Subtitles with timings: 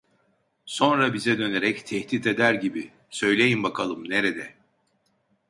[0.65, 4.55] Sonra bize dönerek tehdit eder gibi: "Söyleyin bakayım, nerede?".